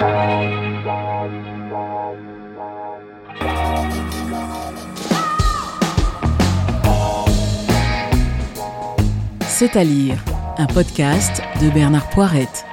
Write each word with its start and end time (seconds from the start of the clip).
C'est 0.00 0.06
à 9.76 9.84
lire, 9.84 10.24
un 10.56 10.66
podcast 10.66 11.42
de 11.60 11.68
Bernard 11.68 12.08
Poirette. 12.08 12.64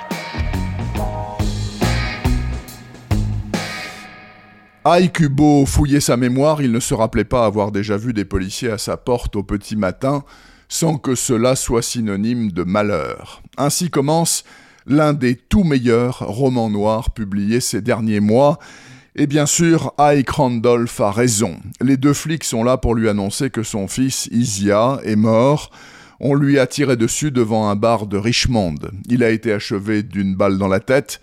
Ike 4.86 5.12
Kubo 5.12 5.66
fouillait 5.66 6.00
sa 6.00 6.16
mémoire, 6.16 6.62
il 6.62 6.72
ne 6.72 6.80
se 6.80 6.94
rappelait 6.94 7.26
pas 7.26 7.46
avoir 7.46 7.74
déjà 7.74 7.98
vu 7.98 8.14
des 8.14 8.24
policiers 8.24 8.72
à 8.72 8.78
sa 8.78 8.96
porte 8.96 9.36
au 9.36 9.44
petit 9.44 9.76
matin, 9.76 10.24
sans 10.70 10.98
que 10.98 11.14
cela 11.14 11.58
soit 11.58 11.82
synonyme 11.82 12.54
de 12.54 12.64
malheur. 12.64 13.42
Ainsi 13.58 13.90
commence 13.90 14.46
l'un 14.88 15.14
des 15.14 15.36
tout 15.36 15.64
meilleurs 15.64 16.20
romans 16.20 16.70
noirs 16.70 17.12
publiés 17.12 17.60
ces 17.60 17.82
derniers 17.82 18.20
mois, 18.22 18.58
et 19.16 19.28
bien 19.28 19.48
sûr, 19.48 19.94
Ike 19.98 20.30
Randolph 20.30 21.02
a 21.02 21.12
raison. 21.12 21.58
Les 21.82 21.98
deux 21.98 22.14
flics 22.14 22.44
sont 22.44 22.64
là 22.64 22.78
pour 22.78 22.94
lui 22.94 23.10
annoncer 23.10 23.50
que 23.50 23.64
son 23.64 23.88
fils, 23.88 24.28
Isia, 24.32 25.00
est 25.04 25.16
mort, 25.16 25.72
on 26.20 26.36
lui 26.36 26.60
a 26.60 26.68
tiré 26.68 26.96
dessus 26.98 27.32
devant 27.32 27.70
un 27.70 27.76
bar 27.76 28.08
de 28.08 28.18
Richmond. 28.18 28.76
Il 29.08 29.24
a 29.24 29.30
été 29.30 29.52
achevé 29.54 30.04
d'une 30.04 30.36
balle 30.36 30.58
dans 30.58 30.68
la 30.68 30.80
tête. 30.80 31.20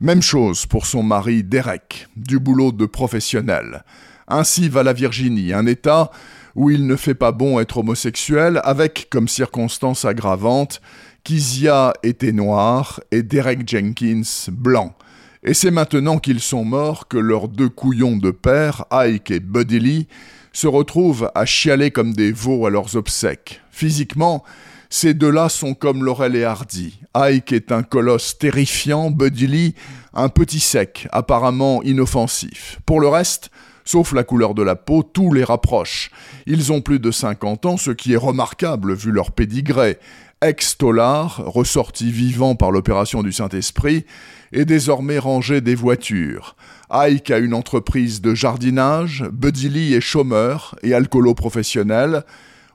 Même 0.00 0.22
chose 0.22 0.66
pour 0.66 0.86
son 0.86 1.02
mari 1.02 1.42
Derek, 1.42 2.08
du 2.16 2.38
boulot 2.38 2.70
de 2.70 2.86
professionnel. 2.86 3.82
Ainsi 4.28 4.68
va 4.68 4.82
la 4.82 4.92
Virginie, 4.92 5.52
un 5.52 5.66
État 5.66 6.10
où 6.54 6.70
il 6.70 6.86
ne 6.86 6.96
fait 6.96 7.14
pas 7.14 7.32
bon 7.32 7.60
être 7.60 7.78
homosexuel, 7.78 8.60
avec 8.64 9.08
comme 9.10 9.28
circonstance 9.28 10.04
aggravante 10.04 10.80
qu'Isia 11.24 11.92
était 12.02 12.32
noir 12.32 13.00
et 13.10 13.22
Derek 13.22 13.68
Jenkins 13.68 14.50
blanc. 14.50 14.94
Et 15.42 15.54
c'est 15.54 15.70
maintenant 15.70 16.18
qu'ils 16.18 16.40
sont 16.40 16.64
morts 16.64 17.06
que 17.08 17.18
leurs 17.18 17.48
deux 17.48 17.68
couillons 17.68 18.16
de 18.16 18.30
père, 18.30 18.84
Ike 18.90 19.30
et 19.30 19.40
Buddy 19.40 19.78
Lee, 19.78 20.08
se 20.52 20.66
retrouvent 20.66 21.30
à 21.34 21.44
chialer 21.44 21.90
comme 21.90 22.12
des 22.12 22.32
veaux 22.32 22.66
à 22.66 22.70
leurs 22.70 22.96
obsèques. 22.96 23.60
Physiquement, 23.70 24.42
ces 24.90 25.14
deux-là 25.14 25.48
sont 25.48 25.74
comme 25.74 26.02
Laurel 26.02 26.34
et 26.34 26.44
Hardy. 26.44 26.98
Ike 27.14 27.52
est 27.52 27.72
un 27.72 27.82
colosse 27.82 28.38
terrifiant, 28.38 29.10
Buddy 29.10 29.46
Lee, 29.46 29.74
un 30.14 30.28
petit 30.28 30.60
sec, 30.60 31.06
apparemment 31.12 31.82
inoffensif. 31.82 32.80
Pour 32.86 33.00
le 33.00 33.08
reste, 33.08 33.50
sauf 33.84 34.12
la 34.12 34.24
couleur 34.24 34.54
de 34.54 34.62
la 34.62 34.76
peau, 34.76 35.02
tout 35.02 35.32
les 35.32 35.44
rapproche. 35.44 36.10
Ils 36.46 36.72
ont 36.72 36.80
plus 36.80 36.98
de 36.98 37.10
50 37.10 37.66
ans, 37.66 37.76
ce 37.76 37.90
qui 37.90 38.14
est 38.14 38.16
remarquable 38.16 38.94
vu 38.94 39.12
leur 39.12 39.32
pédigré. 39.32 39.98
Ex-Tollard, 40.40 41.42
ressorti 41.46 42.12
vivant 42.12 42.54
par 42.54 42.70
l'opération 42.70 43.24
du 43.24 43.32
Saint-Esprit, 43.32 44.04
est 44.52 44.64
désormais 44.64 45.18
rangé 45.18 45.60
des 45.60 45.74
voitures. 45.74 46.54
Ike 46.90 47.32
a 47.32 47.38
une 47.38 47.54
entreprise 47.54 48.20
de 48.20 48.34
jardinage, 48.36 49.24
Buddy 49.32 49.68
Lee 49.68 49.94
est 49.94 50.00
chômeur 50.00 50.76
et 50.84 50.94
alcoolo 50.94 51.34
professionnel. 51.34 52.22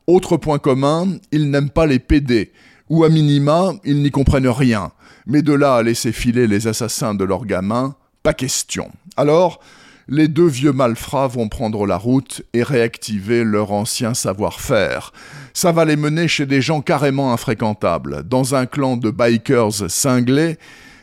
Autre 0.07 0.35
point 0.35 0.59
commun, 0.59 1.07
ils 1.31 1.49
n'aiment 1.49 1.69
pas 1.69 1.85
les 1.85 1.99
PD, 1.99 2.51
ou 2.89 3.05
à 3.05 3.09
minima, 3.09 3.71
ils 3.85 4.01
n'y 4.01 4.11
comprennent 4.11 4.49
rien. 4.49 4.91
Mais 5.25 5.41
de 5.41 5.53
là 5.53 5.75
à 5.75 5.83
laisser 5.83 6.11
filer 6.11 6.47
les 6.47 6.67
assassins 6.67 7.15
de 7.15 7.23
leurs 7.23 7.45
gamins, 7.45 7.95
pas 8.23 8.33
question. 8.33 8.91
Alors, 9.15 9.61
les 10.09 10.27
deux 10.27 10.47
vieux 10.47 10.73
malfrats 10.73 11.27
vont 11.27 11.47
prendre 11.47 11.85
la 11.85 11.95
route 11.95 12.41
et 12.53 12.61
réactiver 12.61 13.45
leur 13.45 13.71
ancien 13.71 14.13
savoir-faire. 14.13 15.13
Ça 15.55 15.71
va 15.71 15.85
les 15.85 15.95
mener 15.95 16.27
chez 16.27 16.47
des 16.47 16.61
gens 16.61 16.81
carrément 16.81 17.31
infréquentables, 17.31 18.23
dans 18.23 18.55
un 18.55 18.65
clan 18.65 18.97
de 18.97 19.11
bikers 19.11 19.89
cinglés, 19.89 20.57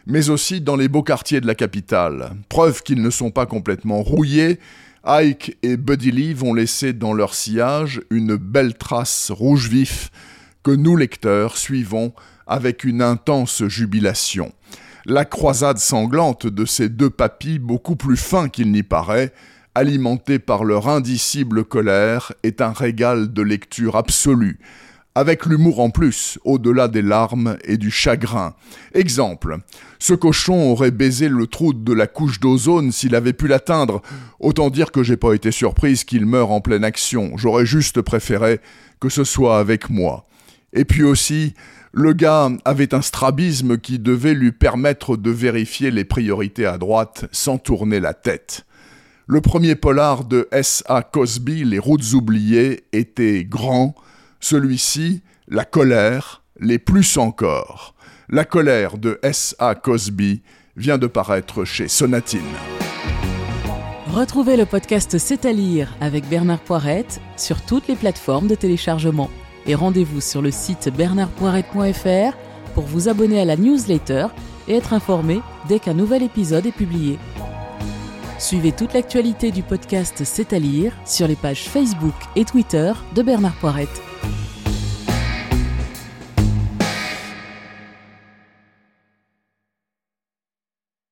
mais 0.07 0.29
aussi 0.29 0.61
dans 0.61 0.75
les 0.75 0.89
beaux 0.89 1.05
quartiers 1.05 1.41
de 1.41 1.47
la 1.47 1.55
capitale. 1.55 2.33
Preuve 2.49 2.83
qu'ils 2.83 3.01
ne 3.01 3.11
sont 3.11 3.31
pas 3.31 3.47
complètement 3.47 4.03
rouillés, 4.03 4.59
Ike 5.05 5.57
et 5.63 5.77
Buddy 5.77 6.11
Lee 6.11 6.35
vont 6.35 6.53
laisser 6.53 6.93
dans 6.93 7.15
leur 7.15 7.33
sillage 7.35 8.03
une 8.11 8.37
belle 8.37 8.75
trace 8.75 9.31
rouge 9.31 9.69
vif 9.69 10.11
que 10.63 10.73
nous 10.73 10.97
lecteurs 10.97 11.57
suivons 11.57 12.13
avec 12.47 12.85
une 12.85 13.01
intense 13.01 13.65
jubilation. 13.67 14.53
La 15.07 15.25
croisade 15.25 15.79
sanglante 15.79 16.47
de 16.47 16.65
ces 16.67 16.89
deux 16.89 17.09
papis, 17.09 17.59
beaucoup 17.59 17.97
plus 17.97 18.19
fins 18.19 18.49
qu'il 18.49 18.73
n'y 18.73 18.83
paraît, 18.83 19.33
alimentés 19.75 20.39
par 20.39 20.65
leur 20.65 20.89
indicible 20.89 21.65
colère, 21.65 22.33
est 22.43 22.61
un 22.61 22.73
régal 22.73 23.33
de 23.33 23.43
lecture 23.43 23.97
absolue, 23.97 24.59
avec 25.15 25.47
l'humour 25.47 25.81
en 25.81 25.91
plus, 25.91 26.39
au-delà 26.45 26.89
des 26.89 27.03
larmes 27.03 27.57
et 27.65 27.77
du 27.77 27.91
chagrin. 27.91 28.55
Exemple, 28.95 29.59
ce 29.99 30.15
cochon 30.15 30.71
aurait 30.71 30.91
baisé 30.91 31.29
le 31.29 31.47
trou 31.47 31.73
de 31.73 31.93
la 31.93 32.07
couche 32.07 32.41
d'ozone 32.41 32.93
s'il 32.93 33.15
avait 33.15 33.33
pu 33.33 33.49
l'atteindre. 33.49 34.03
Autant 34.39 34.71
dire 34.71 34.93
que 34.93 35.03
j'ai 35.03 35.17
pas 35.17 35.35
été 35.35 35.51
surprise 35.51 36.05
qu'il 36.05 36.27
meure 36.27 36.51
en 36.51 36.61
pleine 36.61 36.85
action. 36.85 37.33
J'aurais 37.37 37.67
juste 37.67 38.01
préféré 38.01 38.61
que 39.01 39.09
ce 39.09 39.25
soit 39.25 39.59
avec 39.59 39.91
moi. 39.91 40.27
Et 40.73 40.85
puis 40.85 41.03
aussi, 41.03 41.55
le 41.93 42.13
gars 42.13 42.51
avait 42.65 42.95
un 42.95 43.03
strabisme 43.03 43.79
qui 43.79 43.99
devait 43.99 44.35
lui 44.35 44.53
permettre 44.53 45.17
de 45.17 45.31
vérifier 45.31 45.91
les 45.91 46.05
priorités 46.05 46.67
à 46.67 46.79
droite 46.79 47.25
sans 47.33 47.59
tourner 47.59 47.99
la 47.99 48.15
tête. 48.15 48.65
Le 49.33 49.41
premier 49.41 49.77
polar 49.77 50.25
de 50.25 50.49
S.A. 50.51 51.05
Cosby, 51.05 51.63
Les 51.63 51.79
routes 51.79 52.15
oubliées, 52.15 52.83
était 52.93 53.45
grand, 53.45 53.95
celui-ci, 54.41 55.23
La 55.47 55.65
colère, 55.65 56.43
les 56.59 56.81
plus 56.81 57.17
encore. 57.17 57.95
La 58.29 58.45
colère 58.45 58.99
de 58.99 59.21
S.A. 59.23 59.77
Cosby 59.77 60.43
vient 60.75 60.99
de 60.99 61.07
paraître 61.07 61.65
chez 61.65 61.87
Sonatine. 61.87 62.41
Retrouvez 64.09 64.57
le 64.57 64.67
podcast 64.67 65.17
C'est 65.19 65.45
à 65.45 65.53
lire 65.53 65.95
avec 66.01 66.29
Bernard 66.29 66.59
Poirette 66.59 67.21
sur 67.37 67.63
toutes 67.63 67.87
les 67.87 67.95
plateformes 67.95 68.49
de 68.49 68.57
téléchargement. 68.57 69.31
Et 69.65 69.77
rendez-vous 69.77 70.21
sur 70.21 70.43
le 70.43 70.51
site 70.51 70.89
bernardpoirette.fr 70.89 72.37
pour 72.75 72.83
vous 72.83 73.09
abonner 73.09 73.41
à 73.41 73.45
la 73.45 73.57
newsletter 73.57 74.27
et 74.67 74.75
être 74.75 74.93
informé 74.93 75.41
dès 75.69 75.79
qu'un 75.79 75.95
nouvel 75.95 76.25
épisode 76.25 76.67
est 76.67 76.73
publié. 76.73 77.17
Suivez 78.41 78.73
toute 78.73 78.95
l'actualité 78.95 79.51
du 79.51 79.63
podcast 79.63 80.23
C'est 80.25 80.55
à 80.55 80.59
lire 80.59 80.95
sur 81.05 81.29
les 81.29 81.37
pages 81.37 81.69
Facebook 81.69 82.15
et 82.37 82.47
Twitter 82.47 82.91
de 83.15 83.21
Bernard 83.21 83.55
Poirette. 83.61 84.01